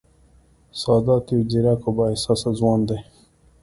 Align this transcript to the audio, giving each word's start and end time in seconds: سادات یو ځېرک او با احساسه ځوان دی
سادات 0.81 1.25
یو 1.33 1.41
ځېرک 1.51 1.81
او 1.85 1.91
با 1.97 2.05
احساسه 2.13 2.49
ځوان 2.59 2.79
دی 2.89 2.99